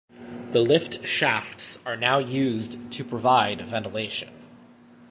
The 0.49 0.61
lift 0.61 1.05
shafts 1.05 1.77
are 1.85 1.95
now 1.95 2.17
used 2.17 2.91
to 2.93 3.03
provide 3.05 3.61
ventilation. 3.67 4.33